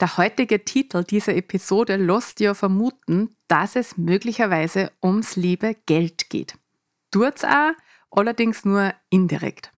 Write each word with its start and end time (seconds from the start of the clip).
Der 0.00 0.16
heutige 0.16 0.64
Titel 0.64 1.02
dieser 1.02 1.34
Episode 1.34 1.96
lässt 1.96 2.38
dir 2.38 2.54
vermuten, 2.54 3.34
dass 3.48 3.74
es 3.74 3.96
möglicherweise 3.96 4.92
ums 5.02 5.34
liebe 5.34 5.74
Geld 5.86 6.30
geht. 6.30 6.56
Tut's 7.10 7.42
auch, 7.42 7.72
allerdings 8.12 8.64
nur 8.64 8.94
indirekt. 9.10 9.72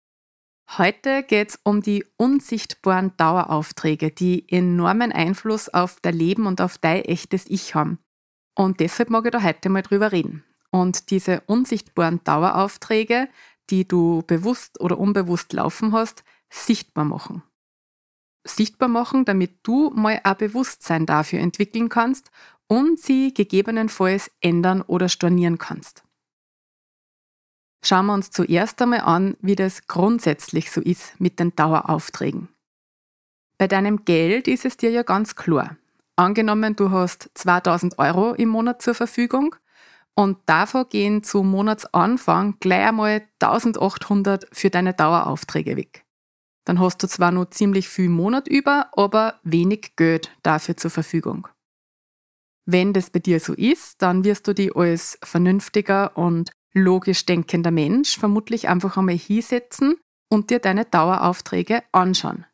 Heute 0.78 1.24
geht's 1.24 1.58
um 1.64 1.82
die 1.82 2.06
unsichtbaren 2.18 3.16
Daueraufträge, 3.16 4.12
die 4.12 4.46
enormen 4.52 5.14
Einfluss 5.14 5.70
auf 5.70 6.02
dein 6.02 6.16
Leben 6.16 6.48
und 6.48 6.60
auf 6.60 6.78
dein 6.78 7.06
echtes 7.06 7.46
Ich 7.50 7.74
haben. 7.74 7.98
Und 8.56 8.82
deshalb 8.82 9.10
mag 9.10 9.24
ich 9.24 9.32
da 9.32 9.42
heute 9.42 9.70
mal 9.70 9.84
drüber 9.84 10.12
reden. 10.12 10.44
Und 10.70 11.12
diese 11.12 11.42
unsichtbaren 11.48 12.22
Daueraufträge, 12.26 13.30
die 13.70 13.88
du 13.88 14.22
bewusst 14.28 14.82
oder 14.82 14.98
unbewusst 15.00 15.54
laufen 15.54 15.94
hast, 15.94 16.26
sichtbar 16.50 17.06
machen 17.06 17.42
sichtbar 18.44 18.90
machen, 18.90 19.26
damit 19.26 19.60
du 19.64 19.92
mal 19.92 20.20
ein 20.24 20.38
Bewusstsein 20.38 21.06
dafür 21.06 21.40
entwickeln 21.40 21.90
kannst 21.90 22.32
und 22.68 23.00
sie 23.00 23.34
gegebenenfalls 23.34 24.32
ändern 24.42 24.82
oder 24.82 25.10
stornieren 25.10 25.58
kannst. 25.58 26.04
Schauen 27.84 28.08
wir 28.08 28.14
uns 28.14 28.32
zuerst 28.32 28.82
einmal 28.82 29.02
an, 29.02 29.38
wie 29.42 29.56
das 29.56 29.88
grundsätzlich 29.88 30.70
so 30.70 30.82
ist 30.82 31.20
mit 31.20 31.40
den 31.40 31.56
Daueraufträgen. 31.56 32.50
Bei 33.58 33.68
deinem 33.68 34.06
Geld 34.06 34.48
ist 34.48 34.66
es 34.66 34.78
dir 34.78 34.92
ja 34.92 35.04
ganz 35.04 35.36
klar. 35.36 35.78
Angenommen, 36.16 36.76
du 36.76 36.92
hast 36.92 37.30
2000 37.34 37.98
Euro 37.98 38.34
im 38.34 38.50
Monat 38.50 38.82
zur 38.82 38.94
Verfügung 38.94 39.56
und 40.16 40.38
davon 40.46 40.88
gehen 40.90 41.24
zum 41.24 41.50
Monatsanfang 41.50 42.58
gleich 42.60 42.90
einmal 42.90 43.22
1800 43.42 44.48
für 44.52 44.70
deine 44.70 44.94
Daueraufträge 44.94 45.78
weg 45.78 46.06
dann 46.70 46.80
hast 46.80 47.02
du 47.02 47.08
zwar 47.08 47.32
nur 47.32 47.50
ziemlich 47.50 47.90
viel 47.90 48.10
Monat 48.10 48.48
über, 48.48 48.92
aber 48.96 49.40
wenig 49.42 49.96
Geld 49.96 50.30
dafür 50.44 50.78
zur 50.78 50.92
Verfügung. 50.92 51.48
Wenn 52.68 52.94
das 52.94 53.10
bei 53.10 53.18
dir 53.18 53.40
so 53.40 53.54
ist, 53.54 54.04
dann 54.04 54.24
wirst 54.24 54.48
du 54.48 54.54
dich 54.54 54.76
als 54.76 55.18
vernünftiger 55.24 56.16
und 56.16 56.52
logisch 56.72 57.26
denkender 57.26 57.72
Mensch 57.72 58.20
vermutlich 58.20 58.70
einfach 58.70 58.98
einmal 58.98 59.18
hinsetzen 59.18 59.96
und 60.30 60.52
dir 60.52 60.60
deine 60.60 60.86
Daueraufträge 60.86 61.82
anschauen. 61.92 62.46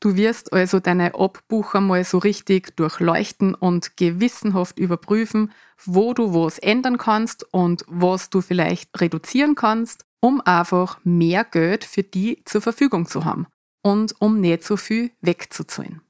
Du 0.00 0.16
wirst 0.16 0.54
also 0.54 0.80
deine 0.80 1.16
Abbucher 1.16 1.82
mal 1.82 2.02
so 2.02 2.16
richtig 2.16 2.74
durchleuchten 2.76 3.54
und 3.54 3.98
gewissenhaft 3.98 4.78
überprüfen, 4.78 5.52
wo 5.84 6.14
du 6.14 6.32
was 6.32 6.58
ändern 6.58 6.96
kannst 6.96 7.44
und 7.52 7.84
was 7.88 8.30
du 8.30 8.40
vielleicht 8.40 8.98
reduzieren 8.98 9.54
kannst 9.54 10.07
um 10.20 10.40
einfach 10.40 11.00
mehr 11.04 11.44
Geld 11.44 11.84
für 11.84 12.02
die 12.02 12.42
zur 12.44 12.60
Verfügung 12.60 13.06
zu 13.06 13.24
haben 13.24 13.46
und 13.82 14.20
um 14.20 14.40
nicht 14.40 14.64
so 14.64 14.76
viel 14.76 15.10
wegzuzahlen. 15.20 16.02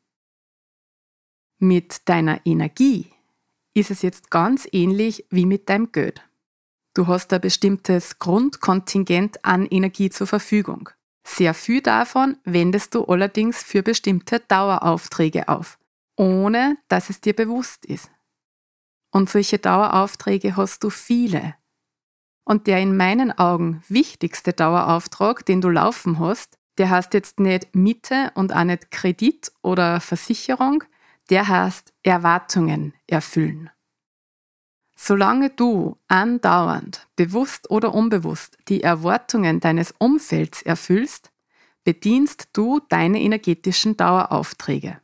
Mit 1.58 2.08
deiner 2.08 2.40
Energie 2.44 3.10
ist 3.74 3.90
es 3.90 4.02
jetzt 4.02 4.30
ganz 4.30 4.68
ähnlich 4.72 5.26
wie 5.30 5.46
mit 5.46 5.68
deinem 5.68 5.92
Geld. 5.92 6.22
Du 6.94 7.06
hast 7.06 7.32
ein 7.32 7.40
bestimmtes 7.40 8.18
Grundkontingent 8.18 9.44
an 9.44 9.66
Energie 9.66 10.10
zur 10.10 10.26
Verfügung. 10.26 10.88
Sehr 11.24 11.54
viel 11.54 11.82
davon 11.82 12.38
wendest 12.44 12.94
du 12.94 13.04
allerdings 13.04 13.62
für 13.62 13.82
bestimmte 13.82 14.40
Daueraufträge 14.40 15.48
auf, 15.48 15.78
ohne 16.16 16.78
dass 16.88 17.10
es 17.10 17.20
dir 17.20 17.34
bewusst 17.34 17.84
ist. 17.84 18.10
Und 19.10 19.28
solche 19.30 19.58
Daueraufträge 19.58 20.56
hast 20.56 20.82
du 20.84 20.90
viele, 20.90 21.54
und 22.48 22.66
der 22.66 22.80
in 22.80 22.96
meinen 22.96 23.30
Augen 23.30 23.82
wichtigste 23.88 24.54
Dauerauftrag, 24.54 25.44
den 25.44 25.60
du 25.60 25.68
laufen 25.68 26.18
hast, 26.18 26.56
der 26.78 26.88
heißt 26.88 27.12
jetzt 27.12 27.40
nicht 27.40 27.76
Miete 27.76 28.32
und 28.34 28.56
auch 28.56 28.64
nicht 28.64 28.90
Kredit 28.90 29.52
oder 29.60 30.00
Versicherung, 30.00 30.82
der 31.28 31.46
heißt 31.46 31.92
Erwartungen 32.02 32.94
erfüllen. 33.06 33.68
Solange 34.96 35.50
du 35.50 35.98
andauernd, 36.08 37.06
bewusst 37.16 37.70
oder 37.70 37.94
unbewusst, 37.94 38.56
die 38.68 38.82
Erwartungen 38.82 39.60
deines 39.60 39.92
Umfelds 39.98 40.62
erfüllst, 40.62 41.30
bedienst 41.84 42.48
du 42.54 42.80
deine 42.88 43.20
energetischen 43.20 43.98
Daueraufträge. 43.98 44.98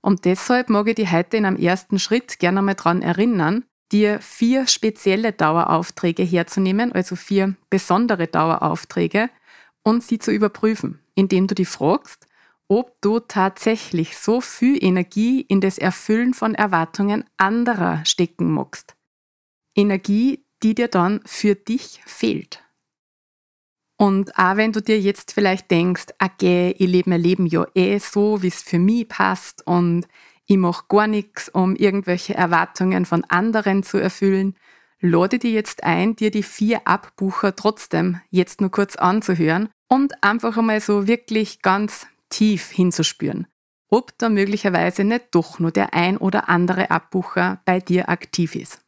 Und 0.00 0.24
deshalb 0.24 0.70
mag 0.70 0.86
ich 0.86 0.94
dich 0.94 1.10
heute 1.10 1.38
in 1.38 1.44
einem 1.44 1.56
ersten 1.56 1.98
Schritt 1.98 2.38
gerne 2.38 2.60
einmal 2.60 2.76
daran 2.76 3.02
erinnern, 3.02 3.64
dir 3.92 4.20
vier 4.20 4.66
spezielle 4.66 5.32
Daueraufträge 5.32 6.22
herzunehmen, 6.22 6.92
also 6.92 7.16
vier 7.16 7.56
besondere 7.70 8.26
Daueraufträge, 8.26 9.30
und 9.82 10.02
sie 10.02 10.18
zu 10.18 10.32
überprüfen, 10.32 11.00
indem 11.14 11.46
du 11.46 11.54
dich 11.54 11.68
fragst, 11.68 12.26
ob 12.68 13.00
du 13.00 13.20
tatsächlich 13.20 14.16
so 14.16 14.40
viel 14.40 14.82
Energie 14.82 15.40
in 15.42 15.60
das 15.60 15.78
Erfüllen 15.78 16.34
von 16.34 16.56
Erwartungen 16.56 17.24
anderer 17.36 18.04
stecken 18.04 18.50
magst. 18.50 18.96
Energie, 19.76 20.44
die 20.62 20.74
dir 20.74 20.88
dann 20.88 21.20
für 21.24 21.54
dich 21.54 22.00
fehlt. 22.06 22.64
Und 23.98 24.36
auch 24.36 24.56
wenn 24.56 24.72
du 24.72 24.82
dir 24.82 25.00
jetzt 25.00 25.32
vielleicht 25.32 25.70
denkst, 25.70 26.06
okay, 26.22 26.74
ich 26.76 26.88
lebe 26.88 27.10
mein 27.10 27.22
Leben 27.22 27.46
ja 27.46 27.66
eh 27.74 27.98
so, 27.98 28.42
wie 28.42 28.48
es 28.48 28.62
für 28.62 28.78
mich 28.78 29.08
passt 29.08 29.66
und 29.66 30.06
ich 30.46 30.56
mache 30.56 30.84
gar 30.88 31.06
nichts, 31.06 31.48
um 31.48 31.74
irgendwelche 31.74 32.34
Erwartungen 32.34 33.04
von 33.04 33.24
anderen 33.24 33.82
zu 33.82 33.98
erfüllen, 33.98 34.56
lade 35.00 35.38
dich 35.38 35.52
jetzt 35.52 35.84
ein, 35.84 36.16
dir 36.16 36.30
die 36.30 36.42
vier 36.42 36.86
Abbucher 36.86 37.54
trotzdem 37.56 38.20
jetzt 38.30 38.60
nur 38.60 38.70
kurz 38.70 38.96
anzuhören 38.96 39.68
und 39.88 40.22
einfach 40.22 40.56
einmal 40.56 40.80
so 40.80 41.06
wirklich 41.06 41.62
ganz 41.62 42.06
tief 42.28 42.70
hinzuspüren, 42.70 43.46
ob 43.88 44.16
da 44.18 44.28
möglicherweise 44.28 45.04
nicht 45.04 45.26
doch 45.32 45.58
nur 45.58 45.72
der 45.72 45.94
ein 45.94 46.16
oder 46.16 46.48
andere 46.48 46.90
Abbucher 46.90 47.60
bei 47.64 47.80
dir 47.80 48.08
aktiv 48.08 48.54
ist. 48.54 48.80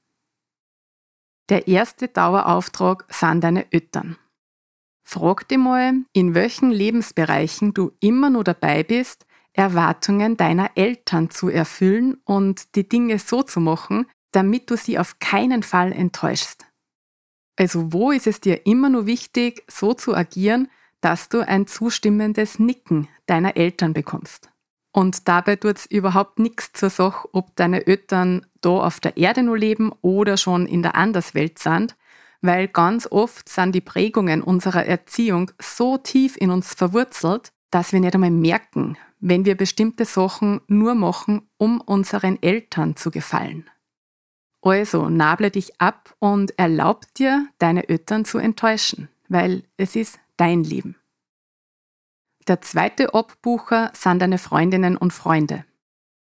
Der 1.48 1.66
erste 1.66 2.08
Dauerauftrag 2.08 3.06
sind 3.08 3.42
deine 3.42 3.72
Eltern. 3.72 4.16
Frag 5.02 5.48
dich 5.48 5.56
mal, 5.56 5.94
in 6.12 6.34
welchen 6.34 6.70
Lebensbereichen 6.70 7.72
du 7.72 7.92
immer 8.00 8.28
nur 8.28 8.44
dabei 8.44 8.82
bist, 8.82 9.24
Erwartungen 9.58 10.36
deiner 10.36 10.70
Eltern 10.76 11.30
zu 11.30 11.48
erfüllen 11.48 12.18
und 12.24 12.76
die 12.76 12.88
Dinge 12.88 13.18
so 13.18 13.42
zu 13.42 13.58
machen, 13.58 14.06
damit 14.30 14.70
du 14.70 14.76
sie 14.76 15.00
auf 15.00 15.18
keinen 15.18 15.64
Fall 15.64 15.90
enttäuschst. 15.92 16.64
Also 17.58 17.92
wo 17.92 18.12
ist 18.12 18.28
es 18.28 18.40
dir 18.40 18.66
immer 18.66 18.88
nur 18.88 19.06
wichtig, 19.06 19.64
so 19.66 19.94
zu 19.94 20.14
agieren, 20.14 20.68
dass 21.00 21.28
du 21.28 21.40
ein 21.40 21.66
zustimmendes 21.66 22.60
Nicken 22.60 23.08
deiner 23.26 23.56
Eltern 23.56 23.94
bekommst? 23.94 24.48
Und 24.92 25.26
dabei 25.26 25.56
tut 25.56 25.76
es 25.76 25.86
überhaupt 25.86 26.38
nichts 26.38 26.72
zur 26.72 26.90
Sache, 26.90 27.28
ob 27.32 27.56
deine 27.56 27.84
Eltern 27.88 28.46
da 28.60 28.70
auf 28.70 29.00
der 29.00 29.16
Erde 29.16 29.42
nur 29.42 29.58
leben 29.58 29.92
oder 30.02 30.36
schon 30.36 30.66
in 30.66 30.82
der 30.82 30.94
Anderswelt 30.94 31.58
sind, 31.58 31.96
weil 32.42 32.68
ganz 32.68 33.08
oft 33.10 33.48
sind 33.48 33.74
die 33.74 33.80
Prägungen 33.80 34.40
unserer 34.40 34.86
Erziehung 34.86 35.50
so 35.60 35.98
tief 35.98 36.36
in 36.36 36.50
uns 36.50 36.74
verwurzelt, 36.74 37.52
dass 37.72 37.92
wir 37.92 37.98
nicht 37.98 38.14
einmal 38.14 38.30
merken, 38.30 38.96
wenn 39.20 39.44
wir 39.44 39.56
bestimmte 39.56 40.04
Sachen 40.04 40.60
nur 40.68 40.94
machen, 40.94 41.48
um 41.56 41.80
unseren 41.80 42.42
Eltern 42.42 42.96
zu 42.96 43.10
gefallen. 43.10 43.68
Also 44.62 45.08
nable 45.08 45.50
dich 45.50 45.80
ab 45.80 46.14
und 46.18 46.58
erlaub 46.58 47.02
dir, 47.14 47.48
deine 47.58 47.88
Eltern 47.88 48.24
zu 48.24 48.38
enttäuschen, 48.38 49.08
weil 49.28 49.64
es 49.76 49.96
ist 49.96 50.18
dein 50.36 50.64
Leben. 50.64 50.96
Der 52.48 52.60
zweite 52.60 53.14
Obbucher 53.14 53.90
sind 53.94 54.20
deine 54.20 54.38
Freundinnen 54.38 54.96
und 54.96 55.12
Freunde. 55.12 55.64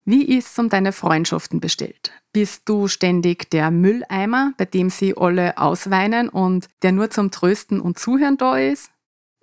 Wie 0.06 0.24
ist 0.36 0.58
um 0.58 0.68
deine 0.68 0.92
Freundschaften 0.92 1.60
bestellt? 1.60 2.12
Bist 2.32 2.68
du 2.68 2.88
ständig 2.88 3.50
der 3.50 3.70
Mülleimer, 3.70 4.52
bei 4.56 4.64
dem 4.64 4.90
sie 4.90 5.16
alle 5.16 5.56
ausweinen 5.56 6.28
und 6.28 6.68
der 6.82 6.92
nur 6.92 7.10
zum 7.10 7.30
Trösten 7.30 7.80
und 7.80 7.98
Zuhören 7.98 8.36
da 8.36 8.58
ist? 8.58 8.90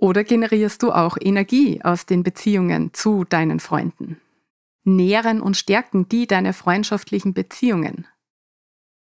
Oder 0.01 0.23
generierst 0.23 0.81
du 0.81 0.91
auch 0.91 1.15
Energie 1.21 1.79
aus 1.83 2.07
den 2.07 2.23
Beziehungen 2.23 2.91
zu 2.91 3.23
deinen 3.23 3.59
Freunden? 3.59 4.19
Nähren 4.83 5.39
und 5.39 5.57
stärken 5.57 6.09
die 6.09 6.25
deine 6.25 6.53
freundschaftlichen 6.53 7.35
Beziehungen? 7.35 8.07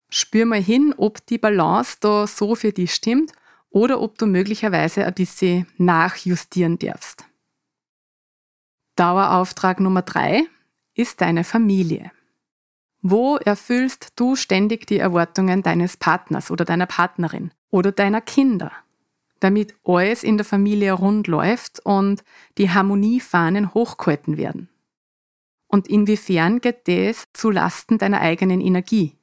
Spür 0.09 0.45
mal 0.45 0.61
hin, 0.61 0.93
ob 0.97 1.25
die 1.27 1.37
Balance 1.37 1.95
da 2.01 2.27
so 2.27 2.55
für 2.55 2.73
dich 2.73 2.93
stimmt 2.93 3.31
oder 3.69 4.01
ob 4.01 4.17
du 4.17 4.25
möglicherweise 4.25 5.05
ein 5.05 5.13
bisschen 5.13 5.65
nachjustieren 5.77 6.77
darfst. 6.77 7.23
Dauerauftrag 8.97 9.79
Nummer 9.79 10.01
drei 10.01 10.43
ist 10.93 11.21
deine 11.21 11.45
Familie. 11.45 12.11
Wo 13.01 13.37
erfüllst 13.37 14.19
du 14.19 14.35
ständig 14.35 14.87
die 14.87 14.99
Erwartungen 14.99 15.63
deines 15.63 15.95
Partners 15.95 16.51
oder 16.51 16.65
deiner 16.65 16.85
Partnerin 16.85 17.53
oder 17.69 17.93
deiner 17.93 18.19
Kinder? 18.19 18.73
Damit 19.41 19.75
alles 19.83 20.23
in 20.23 20.37
der 20.37 20.45
Familie 20.45 20.93
rund 20.93 21.27
läuft 21.27 21.81
und 21.83 22.23
die 22.57 22.69
Harmoniefahnen 22.69 23.73
hochgehalten 23.73 24.37
werden. 24.37 24.69
Und 25.67 25.87
inwiefern 25.87 26.61
geht 26.61 26.87
das 26.87 27.27
zu 27.33 27.49
Lasten 27.49 27.97
deiner 27.97 28.21
eigenen 28.21 28.61
Energie? 28.61 29.17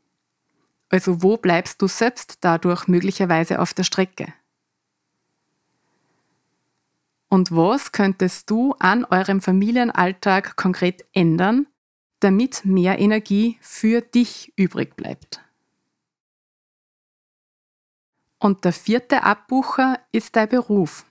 Also 0.90 1.22
wo 1.22 1.36
bleibst 1.36 1.80
du 1.80 1.86
selbst 1.86 2.38
dadurch 2.40 2.88
möglicherweise 2.88 3.60
auf 3.60 3.74
der 3.74 3.84
Strecke? 3.84 4.32
Und 7.28 7.52
was 7.52 7.92
könntest 7.92 8.50
du 8.50 8.74
an 8.78 9.04
eurem 9.04 9.40
Familienalltag 9.40 10.56
konkret 10.56 11.04
ändern, 11.12 11.66
damit 12.20 12.64
mehr 12.64 12.98
Energie 12.98 13.58
für 13.60 14.00
dich 14.00 14.52
übrig 14.56 14.96
bleibt? 14.96 15.42
Und 18.38 18.64
der 18.64 18.72
vierte 18.72 19.24
Abbucher 19.24 19.98
ist 20.12 20.36
dein 20.36 20.48
Beruf. 20.48 21.04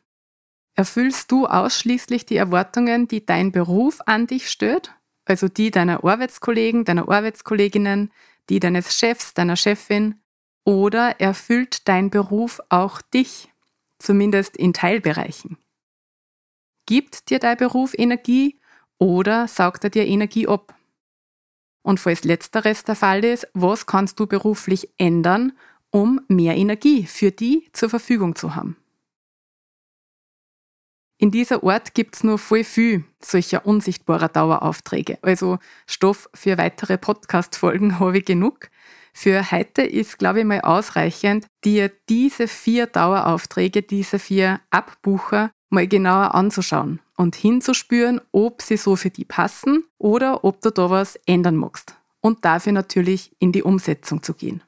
Erfüllst 0.76 1.32
du 1.32 1.48
ausschließlich 1.48 2.26
die 2.26 2.38
Erwartungen, 2.38 3.08
die 3.08 3.26
dein 3.26 3.52
Beruf 3.52 4.00
an 4.06 4.28
dich 4.28 4.50
stellt, 4.50 4.94
also 5.26 5.48
die 5.48 5.72
deiner 5.72 6.04
Arbeitskollegen, 6.04 6.86
deiner 6.86 7.10
Arbeitskolleginnen, 7.10 8.12
die 8.50 8.60
deines 8.60 8.98
Chefs, 8.98 9.34
deiner 9.34 9.56
Chefin, 9.56 10.22
oder 10.64 11.20
erfüllt 11.20 11.88
dein 11.88 12.10
Beruf 12.10 12.62
auch 12.70 13.02
dich, 13.02 13.50
zumindest 14.00 14.56
in 14.56 14.74
Teilbereichen? 14.74 15.58
Gibt 16.86 17.30
dir 17.30 17.40
dein 17.40 17.58
Beruf 17.58 17.94
Energie 17.98 18.60
oder 18.98 19.48
saugt 19.48 19.84
er 19.84 19.90
dir 19.90 20.06
Energie 20.06 20.48
ab? 20.48 20.76
Und 21.82 22.00
falls 22.00 22.24
letzteres 22.24 22.84
der 22.84 22.96
Fall 22.96 23.24
ist, 23.24 23.48
was 23.54 23.86
kannst 23.86 24.20
du 24.20 24.28
beruflich 24.28 24.90
ändern, 24.98 25.54
um 25.92 26.22
mehr 26.28 26.56
Energie 26.56 27.06
für 27.06 27.32
die 27.32 27.70
zur 27.74 27.90
Verfügung 27.90 28.36
zu 28.36 28.56
haben. 28.56 28.78
In 31.20 31.32
dieser 31.32 31.64
Art 31.64 31.96
gibt's 31.96 32.24
nur 32.24 32.38
voll 32.38 32.64
viel 32.64 33.04
solcher 33.20 33.66
unsichtbarer 33.66 34.30
Daueraufträge. 34.30 35.18
Also 35.24 35.58
Stoff 35.88 36.30
für 36.34 36.60
weitere 36.60 36.98
Podcast-Folgen 36.98 38.00
habe 38.00 38.20
ich 38.20 38.26
genug. 38.26 38.70
Für 39.14 39.50
heute 39.50 39.82
ist, 39.82 40.20
glaube 40.20 40.42
ich, 40.42 40.46
mal 40.46 40.62
ausreichend, 40.62 41.48
dir 41.66 41.92
diese 42.08 42.48
vier 42.48 42.86
Daueraufträge, 42.86 43.82
diese 43.82 44.20
vier 44.20 44.62
Abbucher 44.70 45.50
mal 45.70 45.88
genauer 45.88 46.36
anzuschauen 46.36 47.00
und 47.16 47.36
hinzuspüren, 47.36 48.22
ob 48.32 48.62
sie 48.62 48.78
so 48.78 48.96
für 48.96 49.10
die 49.10 49.26
passen 49.26 49.86
oder 49.98 50.44
ob 50.44 50.62
du 50.62 50.70
da 50.70 50.92
was 50.92 51.16
ändern 51.26 51.56
magst. 51.56 51.96
Und 52.22 52.46
dafür 52.46 52.74
natürlich 52.74 53.36
in 53.40 53.52
die 53.52 53.64
Umsetzung 53.64 54.22
zu 54.22 54.36
gehen. 54.36 54.62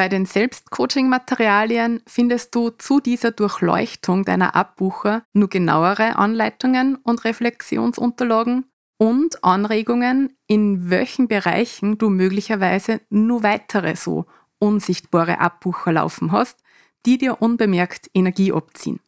Bei 0.00 0.08
den 0.08 0.24
Selbstcoaching-Materialien 0.24 2.00
findest 2.06 2.54
du 2.54 2.70
zu 2.70 3.00
dieser 3.00 3.32
Durchleuchtung 3.32 4.24
deiner 4.24 4.56
Abbucher 4.56 5.24
nur 5.34 5.50
genauere 5.50 6.16
Anleitungen 6.16 6.96
und 6.96 7.22
Reflexionsunterlagen 7.26 8.64
und 8.96 9.44
Anregungen, 9.44 10.34
in 10.46 10.88
welchen 10.88 11.28
Bereichen 11.28 11.98
du 11.98 12.08
möglicherweise 12.08 13.02
nur 13.10 13.42
weitere 13.42 13.94
so 13.94 14.24
unsichtbare 14.58 15.38
Abbucher 15.38 15.92
laufen 15.92 16.32
hast, 16.32 16.60
die 17.04 17.18
dir 17.18 17.42
unbemerkt 17.42 18.10
Energie 18.14 18.54
abziehen. 18.54 19.00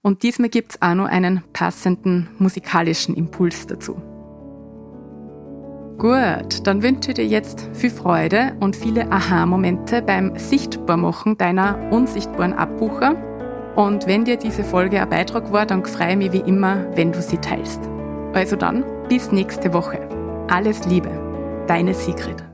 Und 0.00 0.22
diesmal 0.22 0.48
gibt 0.48 0.72
es 0.72 0.80
auch 0.80 0.94
noch 0.94 1.08
einen 1.08 1.42
passenden 1.52 2.30
musikalischen 2.38 3.14
Impuls 3.14 3.66
dazu. 3.66 4.00
Gut, 6.00 6.66
dann 6.66 6.82
wünsche 6.82 7.12
dir 7.12 7.26
jetzt 7.26 7.68
viel 7.74 7.90
Freude 7.90 8.54
und 8.60 8.74
viele 8.74 9.12
Aha-Momente 9.12 10.00
beim 10.00 10.34
Sichtbarmachen 10.38 11.36
deiner 11.36 11.76
unsichtbaren 11.92 12.54
Abbucher. 12.54 13.16
Und 13.76 14.06
wenn 14.06 14.24
dir 14.24 14.38
diese 14.38 14.64
Folge 14.64 15.02
ein 15.02 15.10
Beitrag 15.10 15.52
war, 15.52 15.66
dann 15.66 15.84
freue 15.84 16.12
ich 16.12 16.16
mich 16.16 16.32
wie 16.32 16.48
immer, 16.48 16.86
wenn 16.96 17.12
du 17.12 17.20
sie 17.20 17.36
teilst. 17.36 17.82
Also 18.32 18.56
dann, 18.56 18.82
bis 19.10 19.30
nächste 19.30 19.74
Woche. 19.74 20.00
Alles 20.48 20.86
Liebe, 20.86 21.10
deine 21.66 21.92
Sigrid. 21.92 22.49